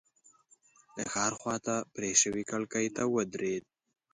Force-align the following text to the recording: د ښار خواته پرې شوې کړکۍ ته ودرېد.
د 0.95 0.99
ښار 1.11 1.33
خواته 1.39 1.75
پرې 1.93 2.11
شوې 2.21 2.43
کړکۍ 2.51 2.87
ته 2.95 3.03
ودرېد. 3.15 3.63